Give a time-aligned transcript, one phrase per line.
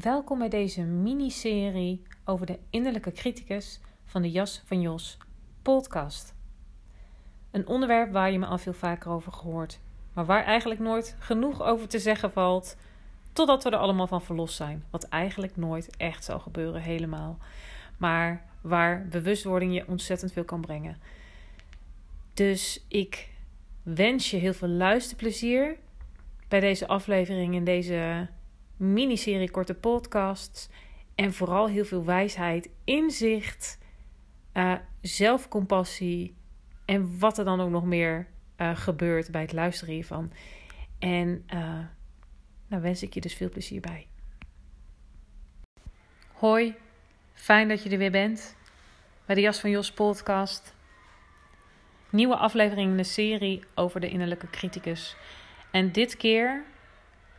[0.00, 5.18] Welkom bij deze miniserie over de innerlijke criticus van de Jas van Jos
[5.62, 6.34] podcast.
[7.50, 9.80] Een onderwerp waar je me al veel vaker over gehoord,
[10.12, 12.76] maar waar eigenlijk nooit genoeg over te zeggen valt,
[13.32, 14.84] totdat we er allemaal van verlost zijn.
[14.90, 17.38] Wat eigenlijk nooit echt zal gebeuren, helemaal.
[17.96, 20.96] Maar waar bewustwording je ontzettend veel kan brengen.
[22.34, 23.28] Dus ik
[23.82, 25.76] wens je heel veel luisterplezier
[26.48, 28.28] bij deze aflevering in deze
[28.80, 30.68] miniserie korte podcasts.
[31.14, 33.78] En vooral heel veel wijsheid, inzicht,
[34.54, 36.34] uh, zelfcompassie
[36.84, 40.32] en wat er dan ook nog meer uh, gebeurt bij het luisteren hiervan.
[40.98, 41.78] En uh,
[42.66, 44.06] nou wens ik je dus veel plezier bij.
[46.32, 46.74] Hoi,
[47.32, 48.56] fijn dat je er weer bent
[49.26, 50.74] bij de Jas van Jos podcast.
[52.10, 55.16] Nieuwe aflevering in de serie over de innerlijke criticus.
[55.70, 56.64] En dit keer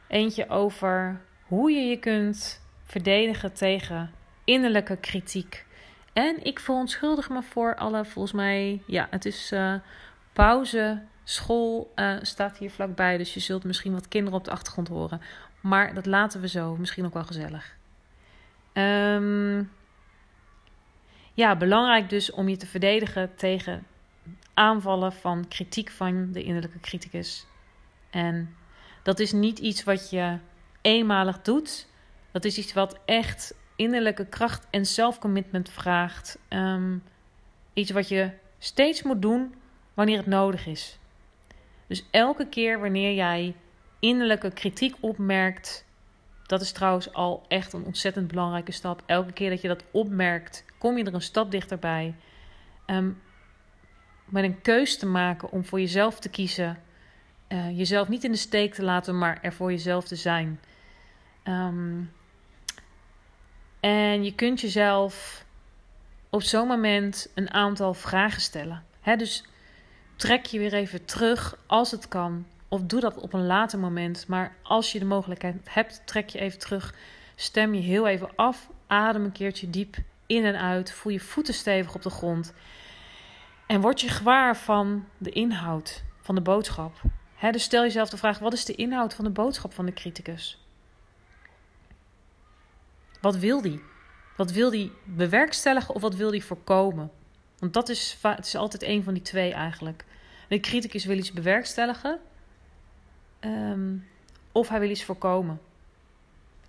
[0.07, 4.11] eentje over hoe je je kunt verdedigen tegen
[4.43, 5.65] innerlijke kritiek.
[6.13, 9.73] En ik verontschuldig me voor alle, volgens mij, ja, het is uh,
[10.33, 11.01] pauze.
[11.23, 15.21] School uh, staat hier vlakbij, dus je zult misschien wat kinderen op de achtergrond horen.
[15.61, 17.75] Maar dat laten we zo, misschien ook wel gezellig.
[18.73, 19.71] Um,
[21.33, 23.85] ja, belangrijk dus om je te verdedigen tegen
[24.53, 27.45] aanvallen van kritiek van de innerlijke criticus.
[28.09, 28.55] En
[29.03, 30.37] dat is niet iets wat je
[30.81, 31.87] eenmalig doet.
[32.31, 36.39] Dat is iets wat echt innerlijke kracht en zelfcommitment vraagt.
[36.49, 37.03] Um,
[37.73, 39.55] iets wat je steeds moet doen
[39.93, 40.99] wanneer het nodig is.
[41.87, 43.55] Dus elke keer wanneer jij
[43.99, 45.85] innerlijke kritiek opmerkt,
[46.45, 49.03] dat is trouwens al echt een ontzettend belangrijke stap.
[49.05, 52.15] Elke keer dat je dat opmerkt, kom je er een stap dichterbij.
[52.85, 53.21] Um,
[54.25, 56.77] met een keus te maken om voor jezelf te kiezen.
[57.47, 60.59] Uh, jezelf niet in de steek te laten, maar er voor jezelf te zijn.
[61.43, 62.11] Um,
[63.79, 65.45] en je kunt jezelf
[66.29, 68.83] op zo'n moment een aantal vragen stellen.
[69.17, 69.45] Dus
[70.15, 72.45] trek je weer even terug als het kan.
[72.67, 74.27] Of doe dat op een later moment.
[74.27, 76.93] Maar als je de mogelijkheid hebt, trek je even terug.
[77.35, 78.69] Stem je heel even af.
[78.87, 80.91] Adem een keertje diep in en uit.
[80.91, 82.53] Voel je voeten stevig op de grond.
[83.67, 87.01] En word je gewaar van de inhoud van de boodschap.
[87.51, 90.65] Dus stel jezelf de vraag: wat is de inhoud van de boodschap van de criticus?
[93.21, 93.81] Wat wil die?
[94.35, 97.11] Wat wil die bewerkstelligen of wat wil die voorkomen?
[97.59, 100.05] Want dat is, het is altijd een van die twee eigenlijk.
[100.47, 102.19] De criticus wil iets bewerkstelligen
[103.39, 104.07] um,
[104.51, 105.61] of hij wil iets voorkomen.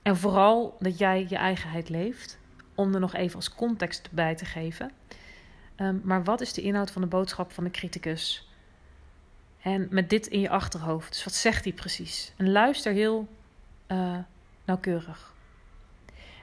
[0.02, 2.38] En vooral dat jij je eigenheid leeft,
[2.74, 4.90] om er nog even als context bij te geven.
[5.76, 8.48] Um, maar wat is de inhoud van de boodschap van de criticus?
[9.62, 11.12] En met dit in je achterhoofd.
[11.12, 12.32] Dus wat zegt hij precies?
[12.36, 13.28] En luister heel
[13.88, 14.18] uh,
[14.64, 15.31] nauwkeurig.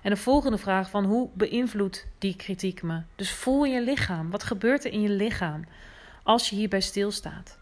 [0.01, 3.01] En de volgende vraag van hoe beïnvloedt die kritiek me?
[3.15, 4.29] Dus voel je lichaam.
[4.29, 5.65] Wat gebeurt er in je lichaam
[6.23, 7.57] als je hierbij stilstaat?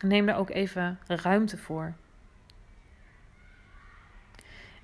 [0.00, 1.94] Neem daar ook even ruimte voor.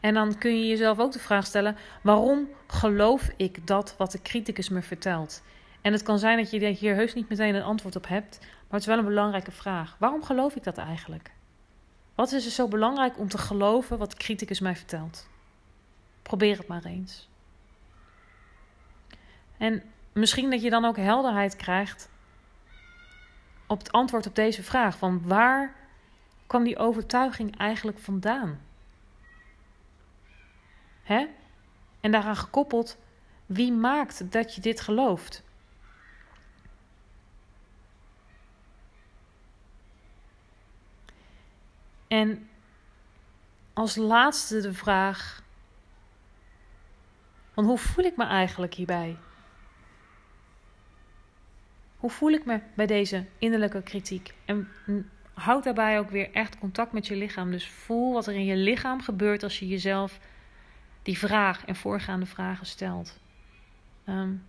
[0.00, 4.22] En dan kun je jezelf ook de vraag stellen: waarom geloof ik dat wat de
[4.22, 5.42] criticus me vertelt?
[5.80, 8.48] En het kan zijn dat je hier heus niet meteen een antwoord op hebt, maar
[8.70, 9.96] het is wel een belangrijke vraag.
[9.98, 11.30] Waarom geloof ik dat eigenlijk?
[12.20, 15.28] Wat is er zo belangrijk om te geloven wat de criticus mij vertelt?
[16.22, 17.28] Probeer het maar eens.
[19.56, 19.82] En
[20.12, 22.10] misschien dat je dan ook helderheid krijgt
[23.66, 25.74] op het antwoord op deze vraag: van waar
[26.46, 28.60] kwam die overtuiging eigenlijk vandaan?
[31.02, 31.26] Hè?
[32.00, 32.96] En daaraan gekoppeld,
[33.46, 35.42] wie maakt dat je dit gelooft?
[42.10, 42.48] En
[43.72, 45.42] als laatste de vraag:
[47.52, 49.16] van hoe voel ik me eigenlijk hierbij?
[51.96, 54.34] Hoe voel ik me bij deze innerlijke kritiek?
[54.44, 54.68] En
[55.34, 57.50] houd daarbij ook weer echt contact met je lichaam.
[57.50, 60.20] Dus voel wat er in je lichaam gebeurt als je jezelf
[61.02, 63.18] die vraag en voorgaande vragen stelt.
[64.08, 64.46] Um,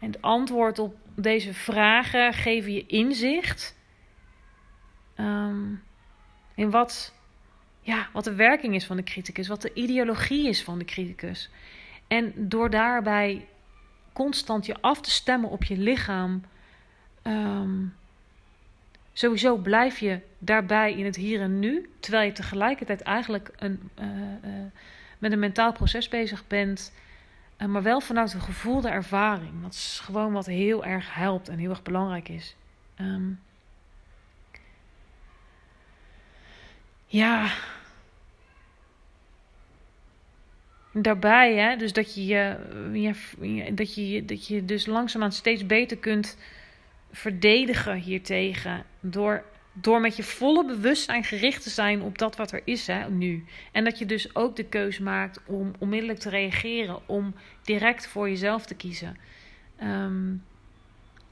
[0.00, 3.76] en het antwoord op deze vragen geven je inzicht
[5.16, 5.82] um,
[6.54, 7.14] in wat,
[7.80, 11.50] ja, wat de werking is van de criticus, wat de ideologie is van de criticus.
[12.06, 13.46] En door daarbij
[14.12, 16.42] constant je af te stemmen op je lichaam,
[17.22, 17.94] um,
[19.12, 24.06] sowieso blijf je daarbij in het hier en nu, terwijl je tegelijkertijd eigenlijk een, uh,
[24.06, 24.64] uh,
[25.18, 26.92] met een mentaal proces bezig bent,
[27.56, 29.62] maar wel vanuit een gevoelde ervaring.
[29.62, 32.56] Dat is gewoon wat heel erg helpt en heel erg belangrijk is.
[33.00, 33.40] Um,
[37.06, 37.52] ja,
[40.92, 42.22] daarbij, hè, dus dat je,
[42.92, 46.36] je, dat je, dat je dus langzaamaan steeds beter kunt
[47.10, 48.84] verdedigen hiertegen.
[49.00, 49.44] Door,
[49.80, 53.44] door met je volle bewustzijn gericht te zijn op dat wat er is hè, nu.
[53.72, 58.28] En dat je dus ook de keus maakt om onmiddellijk te reageren, om direct voor
[58.28, 59.16] jezelf te kiezen.
[59.82, 60.42] Um,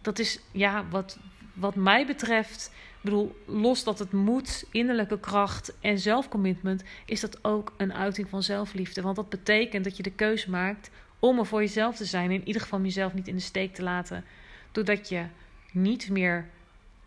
[0.01, 1.19] dat is ja, wat,
[1.53, 7.73] wat mij betreft bedoel, los dat het moet, innerlijke kracht en zelfcommitment, is dat ook
[7.77, 9.03] een uiting van zelfliefde.
[9.03, 12.31] Want dat betekent dat je de keuze maakt om er voor jezelf te zijn.
[12.31, 14.25] In ieder geval jezelf niet in de steek te laten.
[14.73, 15.25] Doordat je
[15.73, 16.49] niet meer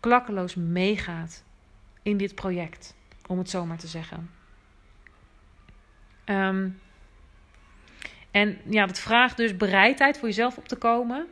[0.00, 1.44] klakkeloos meegaat
[2.02, 2.94] in dit project,
[3.26, 4.30] om het zo maar te zeggen.
[6.24, 6.80] Um,
[8.30, 11.28] en ja, dat vraagt dus bereidheid voor jezelf op te komen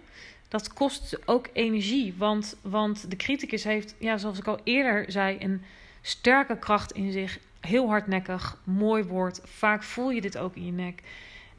[0.48, 2.14] dat kost ook energie.
[2.16, 5.62] Want, want de criticus heeft, ja, zoals ik al eerder zei, een
[6.02, 7.38] sterke kracht in zich.
[7.60, 9.40] Heel hardnekkig, mooi woord.
[9.44, 11.02] Vaak voel je dit ook in je nek.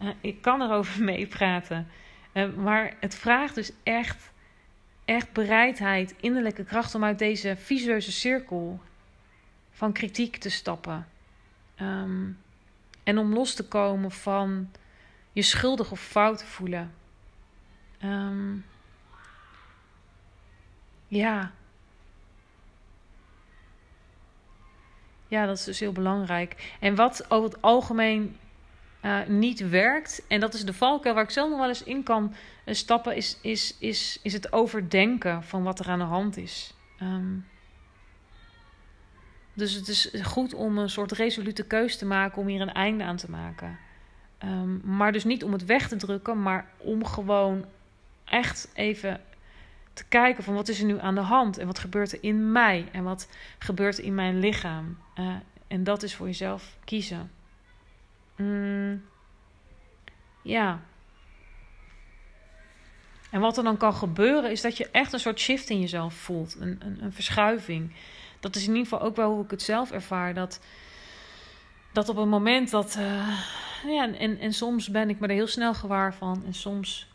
[0.02, 1.88] Uh, ik kan erover meepraten.
[2.34, 4.32] Uh, maar het vraagt dus echt,
[5.08, 8.80] echt bereidheid, innerlijke kracht om uit deze visueuze cirkel
[9.72, 11.08] van kritiek te stappen.
[11.82, 12.38] Um,
[13.04, 14.72] en om los te komen van
[15.32, 16.94] je schuldig of fout te voelen.
[18.04, 18.66] Um,
[21.08, 21.52] ja.
[25.28, 26.76] Ja, dat is dus heel belangrijk.
[26.80, 28.38] En wat over het algemeen
[29.02, 32.04] uh, niet werkt, en dat is de valkuil waar ik zelf nog wel eens in
[32.04, 32.34] kan
[32.66, 36.74] uh, stappen, is, is, is, is het overdenken van wat er aan de hand is.
[37.02, 37.46] Um,
[39.54, 43.04] dus het is goed om een soort resolute keus te maken om hier een einde
[43.04, 43.78] aan te maken.
[44.44, 47.66] Um, maar dus niet om het weg te drukken, maar om gewoon
[48.26, 49.22] echt even
[49.94, 52.52] te kijken van wat is er nu aan de hand en wat gebeurt er in
[52.52, 53.30] mij en wat
[53.60, 54.98] gebeurt er in mijn lichaam.
[55.20, 55.36] Uh,
[55.68, 57.32] en dat is voor jezelf kiezen.
[58.38, 59.04] Mm,
[60.42, 60.80] ja.
[63.30, 66.14] En wat er dan kan gebeuren is dat je echt een soort shift in jezelf
[66.14, 67.94] voelt, een, een, een verschuiving.
[68.40, 70.34] Dat is in ieder geval ook wel hoe ik het zelf ervaar.
[70.34, 70.60] Dat,
[71.92, 72.96] dat op een moment dat.
[73.00, 73.40] Uh,
[73.86, 76.44] ja, en, en soms ben ik me er heel snel gewaar van.
[76.46, 77.08] En soms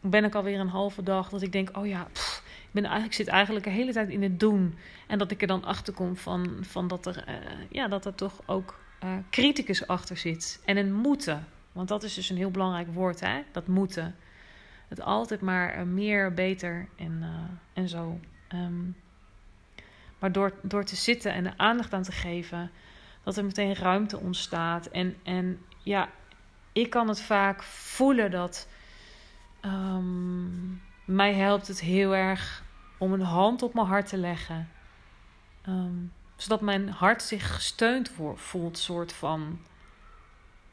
[0.00, 3.26] ben ik alweer een halve dag dat ik denk: oh ja, ik, ben eigenlijk, zit
[3.26, 4.78] eigenlijk de hele tijd in het doen.
[5.06, 7.34] En dat ik er dan achter kom van, van dat, er, uh,
[7.70, 10.62] ja, dat er toch ook uh, criticus achter zit.
[10.64, 11.46] En een moeten.
[11.72, 13.42] Want dat is dus een heel belangrijk woord, hè?
[13.52, 14.16] dat moeten.
[14.88, 17.24] Het altijd maar uh, meer, beter en,
[17.72, 18.20] en zo.
[18.54, 18.96] Um,
[20.18, 22.70] maar door, door te zitten en er aandacht aan te geven,
[23.22, 24.86] dat er meteen ruimte ontstaat.
[24.86, 26.08] En, en ja,
[26.72, 28.68] ik kan het vaak voelen dat
[29.64, 32.64] Um, mij helpt het heel erg
[32.98, 34.68] om een hand op mijn hart te leggen.
[35.68, 39.58] Um, zodat mijn hart zich gesteund voelt, soort van.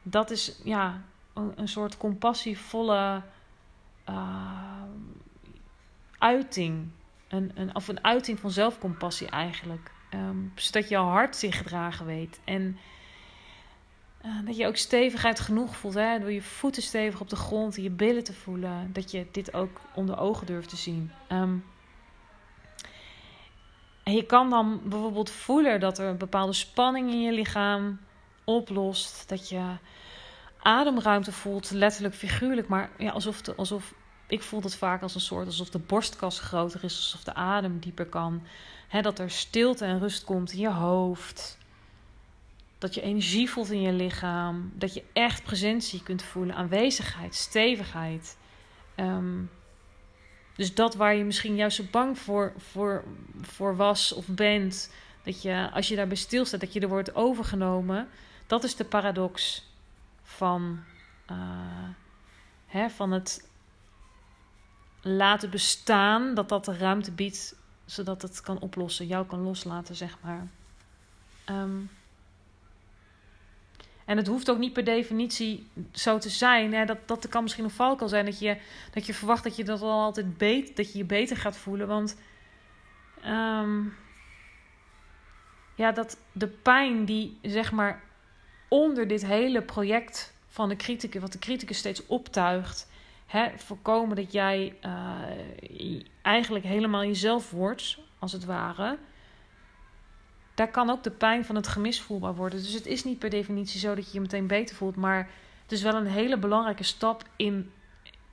[0.02, 1.02] Dat is ja,
[1.34, 3.22] een, soort compassievolle
[4.08, 4.82] uh,
[6.18, 6.88] uiting.
[7.28, 9.90] Een, een, of een uiting van zelfcompassie eigenlijk.
[10.14, 12.40] Um, zodat jouw hart zich gedragen weet.
[12.44, 12.78] En
[14.24, 15.94] uh, dat je ook stevigheid genoeg voelt.
[15.94, 16.18] Hè?
[16.18, 18.92] Door je voeten stevig op de grond en je billen te voelen.
[18.92, 21.10] Dat je dit ook onder ogen durft te zien.
[21.32, 21.64] Um,
[24.06, 27.98] en je kan dan bijvoorbeeld voelen dat er een bepaalde spanning in je lichaam
[28.44, 29.28] oplost.
[29.28, 29.76] Dat je
[30.58, 32.68] ademruimte voelt, letterlijk, figuurlijk.
[32.68, 33.94] Maar ja, alsof, de, alsof
[34.26, 37.78] ik voel het vaak als een soort alsof de borstkas groter is, alsof de adem
[37.78, 38.42] dieper kan.
[38.88, 41.58] He, dat er stilte en rust komt in je hoofd.
[42.78, 44.72] Dat je energie voelt in je lichaam.
[44.74, 46.56] Dat je echt presentie kunt voelen.
[46.56, 48.36] Aanwezigheid, stevigheid.
[48.96, 49.50] Um,
[50.56, 53.04] dus dat waar je misschien juist zo bang voor, voor,
[53.42, 54.92] voor was of bent.
[55.22, 58.08] Dat je, als je daarbij stilstaat, dat je er wordt overgenomen.
[58.46, 59.64] Dat is de paradox
[60.22, 60.80] van,
[61.30, 61.36] uh,
[62.66, 63.48] hè, van het
[65.00, 66.34] laten bestaan.
[66.34, 69.06] Dat dat de ruimte biedt, zodat het kan oplossen.
[69.06, 70.46] Jou kan loslaten, zeg maar.
[71.50, 71.90] Um,
[74.06, 76.74] en het hoeft ook niet per definitie zo te zijn.
[76.74, 76.84] Hè?
[76.84, 78.24] Dat, dat kan misschien een valkuil zijn.
[78.24, 78.56] Dat je,
[78.92, 81.86] dat je verwacht dat je dat al altijd beter, dat je je beter gaat voelen.
[81.86, 82.16] Want
[83.26, 83.94] um,
[85.74, 88.02] ja, dat de pijn die zeg maar
[88.68, 92.90] onder dit hele project van de criticus, wat de criticus steeds optuigt.
[93.26, 98.98] Hè, voorkomen dat jij uh, eigenlijk helemaal jezelf wordt, als het ware
[100.56, 102.62] daar kan ook de pijn van het gemis voelbaar worden.
[102.62, 104.96] Dus het is niet per definitie zo dat je je meteen beter voelt.
[104.96, 105.30] Maar
[105.62, 107.70] het is wel een hele belangrijke stap in,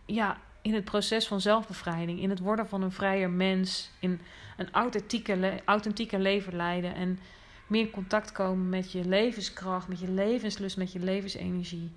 [0.06, 2.20] ja, in het proces van zelfbevrijding.
[2.20, 3.92] In het worden van een vrijer mens.
[4.00, 4.22] In
[4.58, 6.96] een authentieke, authentieke leven leiden.
[6.96, 7.20] En
[7.68, 11.92] meer in contact komen met je levenskracht, met je levenslust, met je levensenergie.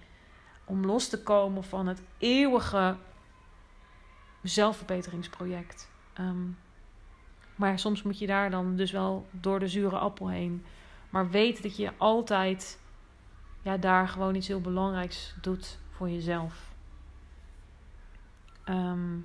[0.64, 2.96] Om los te komen van het eeuwige
[4.42, 5.88] zelfverbeteringsproject.
[6.20, 6.56] Um,
[7.56, 10.64] maar soms moet je daar dan dus wel door de zure appel heen.
[11.10, 12.78] Maar weet dat je altijd
[13.62, 16.74] ja, daar gewoon iets heel belangrijks doet voor jezelf.
[18.64, 19.18] Ehm,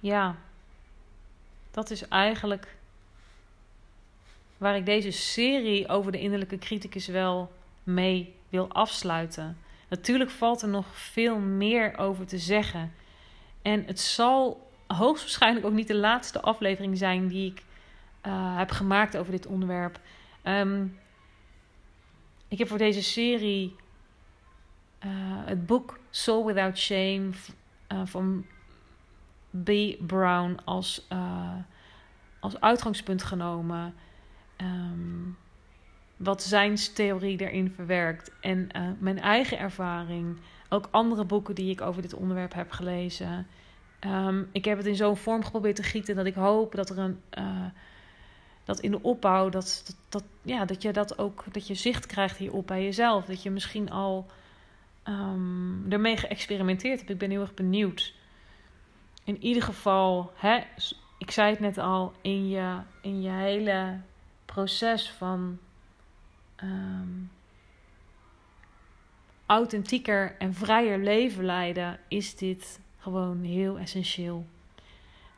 [0.00, 0.36] ja,
[1.70, 2.76] dat is eigenlijk
[4.56, 7.52] waar ik deze serie over de innerlijke criticus wel
[7.82, 9.58] mee wil afsluiten.
[9.88, 12.92] Natuurlijk valt er nog veel meer over te zeggen.
[13.62, 17.62] En het zal hoogstwaarschijnlijk ook niet de laatste aflevering zijn die ik
[18.26, 20.00] uh, heb gemaakt over dit onderwerp.
[20.44, 20.98] Um,
[22.48, 23.76] ik heb voor deze serie
[25.04, 25.10] uh,
[25.44, 27.30] het boek Soul Without Shame
[27.92, 28.46] uh, van
[29.64, 29.70] B.
[30.06, 31.06] Brown als,
[32.40, 33.94] als uitgangspunt genomen.
[34.56, 35.36] Um,
[36.16, 38.32] wat zijn theorie erin verwerkt.
[38.40, 40.38] En mijn eigen ervaring.
[40.68, 43.46] Ook andere boeken die ik over dit onderwerp heb gelezen.
[44.06, 46.98] Ehm, ik heb het in zo'n vorm geprobeerd te gieten dat ik hoop dat er
[46.98, 47.20] een.
[47.38, 47.64] Uh,
[48.64, 52.36] dat in de opbouw, dat, dat, ja, dat je dat ook, dat je zicht krijgt
[52.36, 53.24] hierop bij jezelf.
[53.24, 54.26] Dat je misschien al
[55.08, 57.10] um, ermee geëxperimenteerd hebt.
[57.10, 58.14] Ik ben heel erg benieuwd.
[59.24, 60.58] In ieder geval, hè,
[61.18, 64.00] ik zei het net al, in je, in je hele
[64.44, 65.58] proces van
[66.62, 67.30] um,
[69.46, 74.46] authentieker en vrijer leven leiden, is dit gewoon heel essentieel.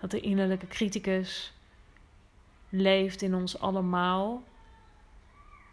[0.00, 1.52] Dat de innerlijke criticus
[2.68, 4.42] leeft in ons allemaal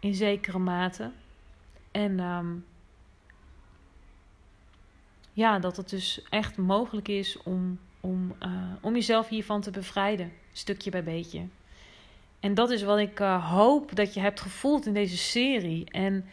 [0.00, 1.10] in zekere mate.
[1.90, 2.64] En um,
[5.32, 10.32] ja, dat het dus echt mogelijk is om, om, uh, om jezelf hiervan te bevrijden,
[10.52, 11.46] stukje bij beetje.
[12.40, 15.90] En dat is wat ik uh, hoop dat je hebt gevoeld in deze serie.
[15.90, 16.24] En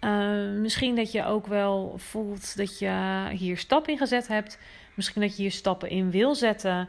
[0.00, 4.58] uh, misschien dat je ook wel voelt dat je hier stap in gezet hebt.
[4.94, 6.88] Misschien dat je hier stappen in wil zetten.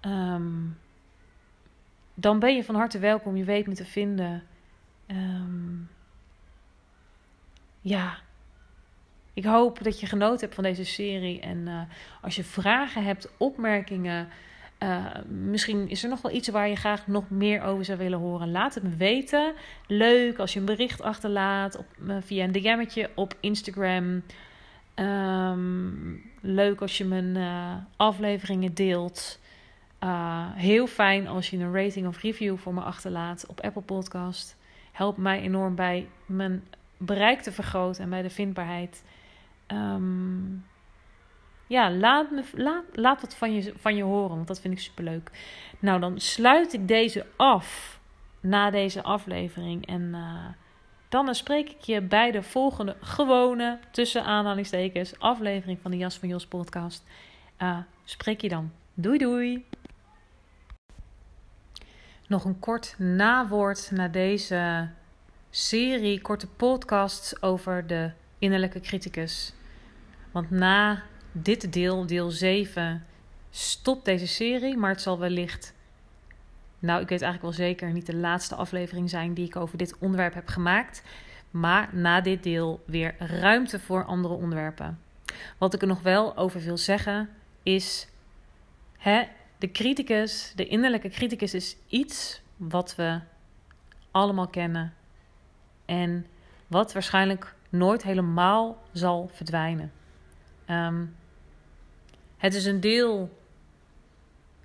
[0.00, 0.78] Um,
[2.14, 3.36] dan ben je van harte welkom.
[3.36, 4.42] Je weet me te vinden.
[5.06, 5.88] Um,
[7.80, 8.18] ja.
[9.34, 11.40] Ik hoop dat je genoten hebt van deze serie.
[11.40, 11.80] En uh,
[12.22, 14.28] als je vragen hebt, opmerkingen.
[14.78, 18.18] Uh, misschien is er nog wel iets waar je graag nog meer over zou willen
[18.18, 18.50] horen.
[18.50, 19.54] Laat het me weten.
[19.86, 24.22] Leuk als je een bericht achterlaat op, uh, via een DM'tje op Instagram.
[24.94, 29.40] Um, leuk als je mijn uh, afleveringen deelt.
[30.04, 34.56] Uh, heel fijn als je een rating of review voor me achterlaat op Apple Podcast.
[34.92, 36.64] Helpt mij enorm bij mijn
[36.96, 39.04] bereik te vergroten en bij de vindbaarheid.
[39.66, 40.64] Um,
[41.66, 44.80] ja, laat, me, laat, laat wat van je, van je horen, want dat vind ik
[44.80, 45.30] superleuk.
[45.78, 48.00] Nou, dan sluit ik deze af
[48.40, 49.86] na deze aflevering.
[49.86, 50.46] En uh,
[51.22, 56.28] dan spreek ik je bij de volgende gewone, tussen aanhalingstekens, aflevering van de Jas van
[56.28, 57.04] Jos podcast.
[57.62, 58.72] Uh, spreek je dan.
[58.94, 59.66] Doei doei!
[62.26, 64.88] Nog een kort nawoord naar deze
[65.50, 69.52] serie korte podcasts over de innerlijke criticus.
[70.30, 71.02] Want na
[71.32, 73.06] dit deel, deel 7,
[73.50, 75.74] stopt deze serie, maar het zal wellicht
[76.84, 79.98] nou, ik weet eigenlijk wel zeker niet de laatste aflevering zijn die ik over dit
[79.98, 81.02] onderwerp heb gemaakt.
[81.50, 84.98] Maar na dit deel weer ruimte voor andere onderwerpen.
[85.58, 87.28] Wat ik er nog wel over wil zeggen
[87.62, 88.08] is:
[88.98, 89.22] hè,
[89.58, 93.20] de criticus, de innerlijke criticus, is iets wat we
[94.10, 94.94] allemaal kennen.
[95.84, 96.26] En
[96.66, 99.92] wat waarschijnlijk nooit helemaal zal verdwijnen.
[100.70, 101.16] Um,
[102.36, 103.38] het is een deel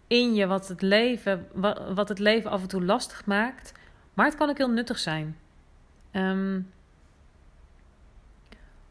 [0.10, 1.48] in je wat het leven,
[1.94, 3.74] wat het leven af en toe lastig maakt.
[4.14, 5.38] Maar het kan ook heel nuttig zijn.
[6.12, 6.72] Um,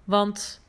[0.04, 0.62] want,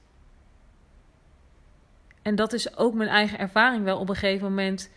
[2.22, 4.90] en dat is ook mijn eigen ervaring wel, op een gegeven moment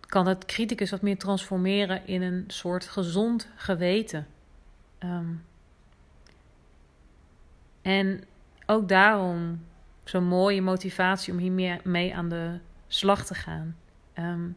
[0.00, 4.26] kan het criticus wat meer transformeren in een soort gezond geweten.
[4.98, 5.44] Um,
[7.82, 8.24] en
[8.66, 9.66] ook daarom
[10.04, 13.76] zo'n mooie motivatie om hier mee aan de slag te gaan.
[14.18, 14.56] Um,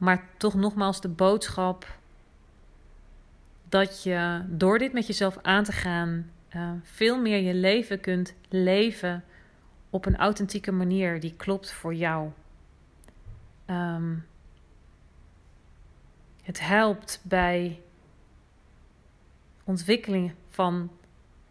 [0.00, 1.98] maar toch nogmaals de boodschap
[3.68, 8.34] dat je door dit met jezelf aan te gaan uh, veel meer je leven kunt
[8.48, 9.24] leven
[9.90, 12.30] op een authentieke manier die klopt voor jou.
[13.66, 14.26] Um,
[16.42, 17.80] het helpt bij
[19.64, 20.90] ontwikkeling van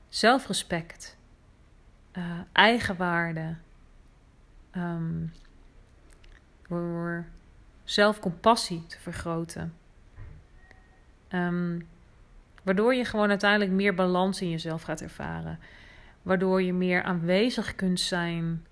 [0.07, 1.17] zelfrespect,
[2.13, 3.55] uh, eigenwaarde,
[6.67, 7.25] door
[7.89, 9.73] zelfcompassie te vergroten.
[11.29, 11.87] Um,
[12.63, 15.59] waardoor je gewoon uiteindelijk meer balans in jezelf gaat ervaren.
[16.21, 18.65] Waardoor je meer aanwezig kunt zijn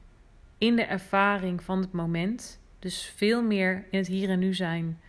[0.57, 2.59] in de ervaring van het moment.
[2.79, 4.99] Dus veel meer in het hier en nu zijn.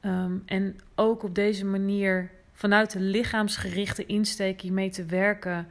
[0.00, 5.68] Um, en ook op deze manier vanuit de lichaamsgerichte insteek hiermee te werken.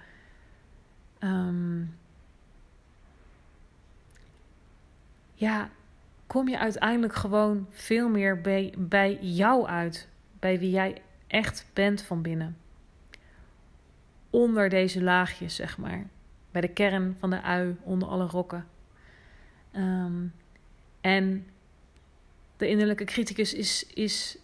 [1.19, 1.97] Um,
[5.33, 5.69] ja,
[6.27, 10.07] kom je uiteindelijk gewoon veel meer bij, bij jou uit.
[10.39, 12.57] Bij wie jij echt bent van binnen.
[14.29, 16.07] Onder deze laagjes, zeg maar.
[16.51, 18.67] Bij de kern van de ui, onder alle rokken.
[19.75, 20.33] Um,
[21.01, 21.47] en
[22.57, 24.37] de innerlijke criticus is, is,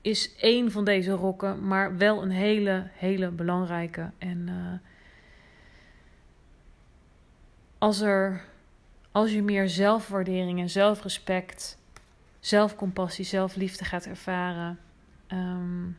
[0.00, 4.10] is één van deze rokken, maar wel een hele, hele belangrijke.
[4.18, 4.72] En uh,
[7.78, 8.44] als, er,
[9.16, 11.78] als je meer zelfwaardering en zelfrespect,
[12.40, 14.78] zelfcompassie, zelfliefde gaat ervaren.
[15.28, 15.98] Um,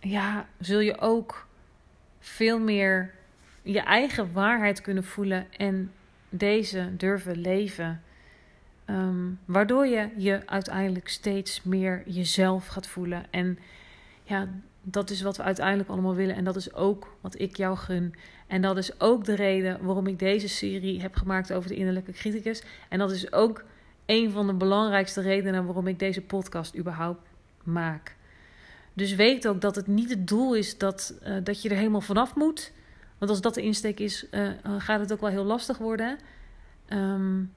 [0.00, 1.46] ja, zul je ook
[2.18, 3.14] veel meer
[3.62, 5.92] je eigen waarheid kunnen voelen en
[6.28, 8.02] deze durven leven.
[8.86, 13.24] Um, waardoor je je uiteindelijk steeds meer jezelf gaat voelen.
[13.30, 13.58] En
[14.22, 14.48] ja,
[14.82, 16.36] dat is wat we uiteindelijk allemaal willen.
[16.36, 18.14] En dat is ook wat ik jou gun.
[18.46, 22.12] En dat is ook de reden waarom ik deze serie heb gemaakt over de innerlijke
[22.12, 22.62] criticus.
[22.88, 23.64] En dat is ook
[24.06, 27.28] een van de belangrijkste redenen waarom ik deze podcast überhaupt
[27.62, 28.16] maak.
[28.92, 32.00] Dus weet ook dat het niet het doel is dat, uh, dat je er helemaal
[32.00, 32.72] vanaf moet.
[33.18, 36.18] Want als dat de insteek is, uh, gaat het ook wel heel lastig worden.
[36.88, 37.52] Um,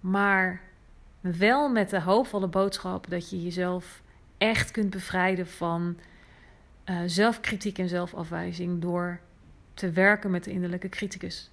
[0.00, 0.60] maar
[1.20, 4.02] wel met de hoopvolle boodschap dat je jezelf
[4.38, 5.96] echt kunt bevrijden van
[6.86, 9.20] uh, zelfkritiek en zelfafwijzing door
[9.74, 11.50] te werken met de innerlijke criticus.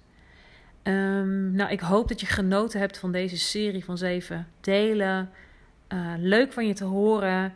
[0.82, 5.30] Um, nou, ik hoop dat je genoten hebt van deze serie van zeven delen.
[5.88, 7.52] Uh, leuk van je te horen.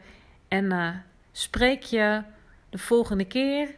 [0.49, 2.23] En spreek je
[2.71, 3.75] de volgende keer.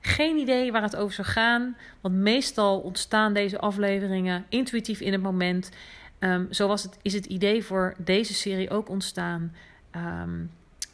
[0.00, 5.22] Geen idee waar het over zou gaan, want meestal ontstaan deze afleveringen intuïtief in het
[5.22, 5.70] moment.
[6.18, 9.54] Um, zo was het, is het idee voor deze serie ook ontstaan.
[9.96, 10.50] Um,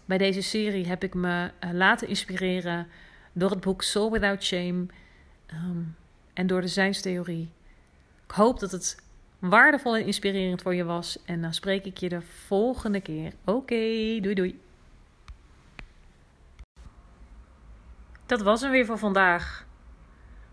[0.07, 2.87] bij deze serie heb ik me uh, laten inspireren
[3.33, 4.87] door het boek Soul Without Shame
[5.53, 5.97] um,
[6.33, 7.51] en door de zijnstheorie.
[8.27, 9.03] Ik hoop dat het
[9.39, 11.19] waardevol en inspirerend voor je was.
[11.25, 13.33] En dan spreek ik je de volgende keer.
[13.45, 14.61] Oké, doei doei.
[18.27, 19.67] Dat was hem weer voor vandaag.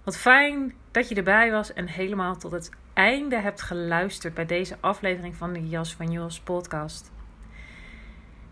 [0.04, 4.78] Wat fijn dat je erbij was en helemaal tot het einde hebt geluisterd bij deze
[4.80, 7.12] aflevering van de Jas van Jos podcast.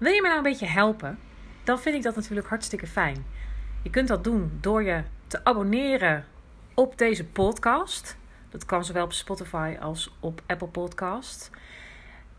[0.01, 1.19] Wil je me nou een beetje helpen?
[1.63, 3.25] Dan vind ik dat natuurlijk hartstikke fijn.
[3.81, 6.25] Je kunt dat doen door je te abonneren
[6.73, 8.17] op deze podcast.
[8.49, 11.49] Dat kan zowel op Spotify als op Apple Podcast.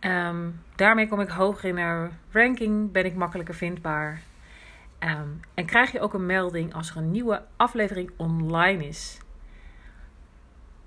[0.01, 4.23] Um, daarmee kom ik hoger in de ranking, ben ik makkelijker vindbaar.
[5.01, 9.19] Um, en krijg je ook een melding als er een nieuwe aflevering online is.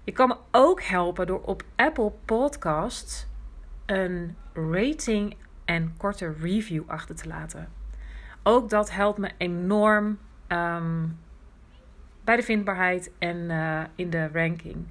[0.03, 3.27] Je kan me ook helpen door op Apple Podcasts
[3.85, 5.35] een rating
[5.65, 7.69] en korte review achter te laten.
[8.43, 11.17] Ook dat helpt me enorm um,
[12.23, 14.87] bij de vindbaarheid en uh, in de ranking.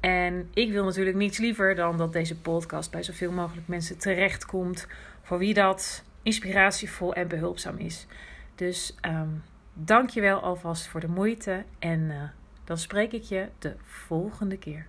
[0.00, 4.86] En ik wil natuurlijk niets liever dan dat deze podcast bij zoveel mogelijk mensen terechtkomt.
[5.22, 8.06] Voor wie dat inspiratievol en behulpzaam is.
[8.54, 9.42] Dus um,
[9.72, 12.22] dank je wel alvast voor de moeite en uh,
[12.64, 14.86] dan spreek ik je de volgende keer.